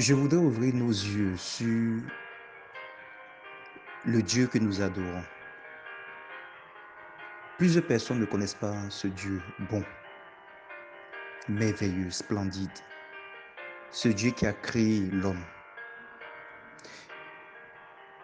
[0.00, 2.00] Je voudrais ouvrir nos yeux sur
[4.06, 5.22] le Dieu que nous adorons.
[7.58, 9.84] Plusieurs personnes ne connaissent pas ce Dieu bon,
[11.50, 12.70] merveilleux, splendide,
[13.90, 15.44] ce Dieu qui a créé l'homme.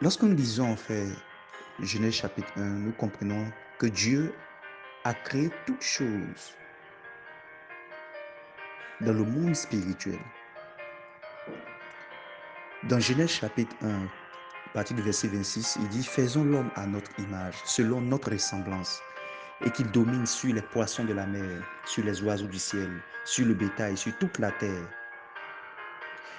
[0.00, 1.10] Lorsque nous lisons en fait
[1.80, 4.32] Genèse chapitre 1, nous comprenons que Dieu
[5.04, 6.56] a créé toutes choses
[9.02, 10.18] dans le monde spirituel.
[12.88, 17.10] Dans Genèse chapitre 1, à partir du verset 26, il dit Faisons l'homme à notre
[17.18, 19.00] image, selon notre ressemblance,
[19.64, 22.88] et qu'il domine sur les poissons de la mer, sur les oiseaux du ciel,
[23.24, 24.86] sur le bétail, sur toute la terre.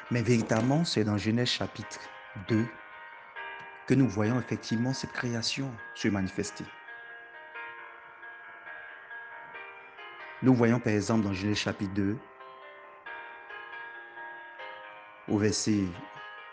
[0.10, 2.00] Mais véritablement, c'est dans Genèse chapitre
[2.48, 2.66] 2
[3.86, 6.64] que nous voyons effectivement cette création se manifester.
[10.44, 12.18] Nous voyons par exemple dans Genèse chapitre 2,
[15.28, 15.84] au verset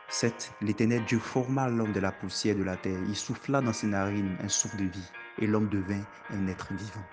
[0.09, 0.53] 7.
[0.61, 3.01] L'Éternel Dieu forma l'homme de la poussière de la terre.
[3.09, 7.05] Il souffla dans ses narines un souffle de vie et l'homme devint un être vivant.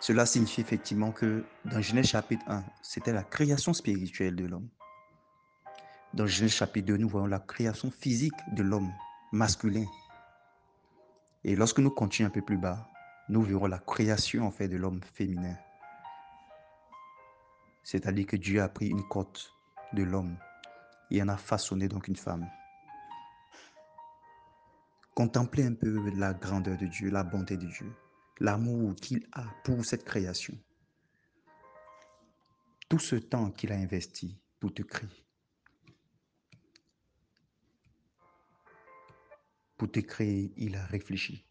[0.00, 4.68] Cela signifie effectivement que dans Genèse chapitre 1, c'était la création spirituelle de l'homme.
[6.14, 8.92] Dans Genèse chapitre 2, nous voyons la création physique de l'homme
[9.32, 9.84] masculin.
[11.44, 12.88] Et lorsque nous continuons un peu plus bas,
[13.28, 15.56] nous verrons la création en fait de l'homme féminin.
[17.82, 19.52] C'est-à-dire que Dieu a pris une côte
[19.92, 20.36] de l'homme
[21.12, 22.50] et en a façonné donc une femme.
[25.14, 27.92] Contemplez un peu la grandeur de Dieu, la bonté de Dieu,
[28.40, 30.58] l'amour qu'il a pour cette création.
[32.88, 35.26] Tout ce temps qu'il a investi pour te créer.
[39.76, 41.44] Pour te créer, il a réfléchi.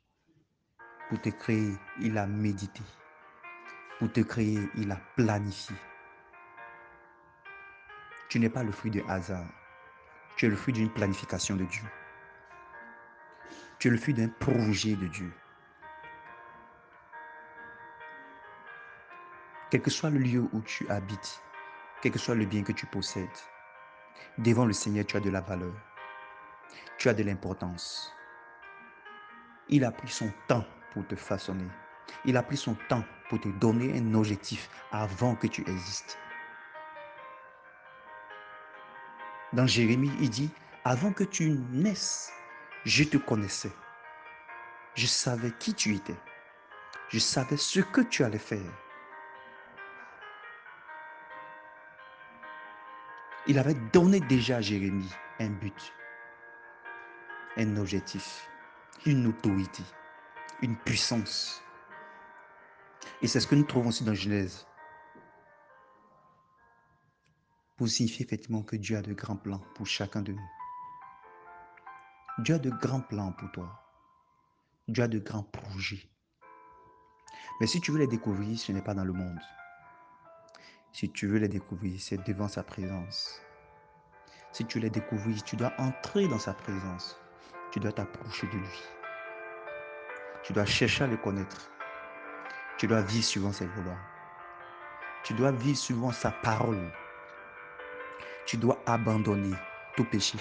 [1.10, 2.82] Pour te créer, il a médité.
[4.00, 5.76] Pour te créer, il a planifié.
[8.32, 9.46] Tu n'es pas le fruit de hasard.
[10.38, 11.84] Tu es le fruit d'une planification de Dieu.
[13.78, 15.34] Tu es le fruit d'un projet de Dieu.
[19.70, 21.44] Quel que soit le lieu où tu habites,
[22.02, 23.28] quel que soit le bien que tu possèdes,
[24.38, 25.74] devant le Seigneur, tu as de la valeur.
[26.98, 28.14] Tu as de l'importance.
[29.68, 31.68] Il a pris son temps pour te façonner.
[32.24, 36.18] Il a pris son temps pour te donner un objectif avant que tu existes.
[39.54, 40.50] Dans Jérémie, il dit,
[40.86, 42.32] avant que tu naisses,
[42.86, 43.72] je te connaissais.
[44.96, 46.16] Je savais qui tu étais.
[47.10, 48.72] Je savais ce que tu allais faire.
[53.48, 55.94] Il avait donné déjà à Jérémie un but,
[57.58, 58.48] un objectif,
[59.06, 59.84] une autorité,
[60.62, 61.62] une puissance.
[63.22, 64.66] Et c'est ce que nous trouvons aussi dans Genèse
[67.88, 70.50] signifier effectivement que Dieu a de grands plans pour chacun de nous.
[72.40, 73.82] Dieu a de grands plans pour toi.
[74.88, 76.10] Dieu a de grands projets.
[77.60, 79.40] Mais si tu veux les découvrir, ce n'est pas dans le monde.
[80.92, 83.42] Si tu veux les découvrir, c'est devant sa présence.
[84.52, 87.18] Si tu les découvrir, tu dois entrer dans sa présence.
[87.72, 88.82] Tu dois t'approcher de lui.
[90.44, 91.72] Tu dois chercher à le connaître.
[92.78, 93.98] Tu dois vivre suivant ses volontés.
[95.24, 96.92] Tu dois vivre suivant sa parole
[98.46, 99.56] tu dois abandonner
[99.96, 100.38] tout péché.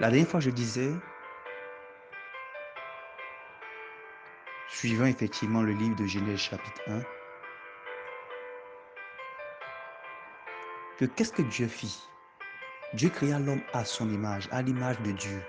[0.00, 0.92] La dernière fois, je disais,
[4.68, 7.00] suivant effectivement le livre de Genèse chapitre 1,
[10.98, 12.00] que qu'est-ce que Dieu fit?
[12.94, 15.42] Dieu créa l'homme à son image, à l'image de Dieu.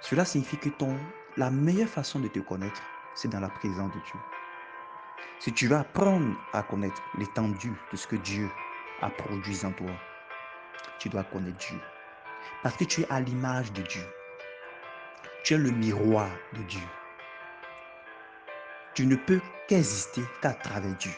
[0.00, 0.68] Cela signifie que
[1.36, 2.82] la meilleure façon de te connaître,
[3.14, 4.20] c'est dans la présence de Dieu.
[5.44, 8.48] Si tu veux apprendre à connaître l'étendue de ce que Dieu
[9.02, 9.90] a produit en toi,
[10.98, 11.78] tu dois connaître Dieu.
[12.62, 14.00] Parce que tu es à l'image de Dieu.
[15.42, 16.80] Tu es le miroir de Dieu.
[18.94, 21.12] Tu ne peux qu'exister qu'à travers Dieu.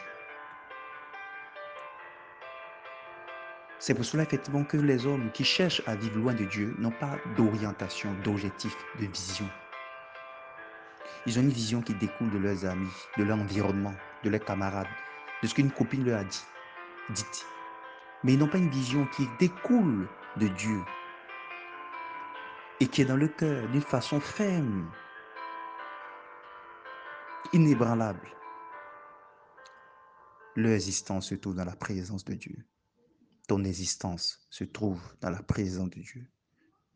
[3.79, 6.91] C'est pour cela effectivement que les hommes qui cherchent à vivre loin de Dieu n'ont
[6.91, 9.47] pas d'orientation, d'objectif, de vision.
[11.25, 14.87] Ils ont une vision qui découle de leurs amis, de leur environnement, de leurs camarades,
[15.41, 16.43] de ce qu'une copine leur a dit,
[17.09, 17.23] dit.
[18.23, 20.83] Mais ils n'ont pas une vision qui découle de Dieu
[22.79, 24.91] et qui est dans le cœur d'une façon ferme,
[27.53, 28.27] inébranlable.
[30.55, 32.65] Leur existence se trouve dans la présence de Dieu.
[33.47, 36.27] Ton existence se trouve dans la présence de Dieu.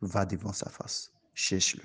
[0.01, 1.13] Va devant sa face.
[1.33, 1.83] Cherche-le.